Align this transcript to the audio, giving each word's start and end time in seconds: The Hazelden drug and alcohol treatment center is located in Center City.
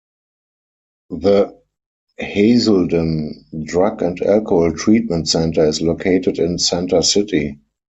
The 1.11 1.61
Hazelden 2.17 3.45
drug 3.65 4.01
and 4.01 4.19
alcohol 4.23 4.71
treatment 4.73 5.29
center 5.29 5.63
is 5.67 5.79
located 5.83 6.39
in 6.39 6.57
Center 6.57 7.03
City. 7.03 7.59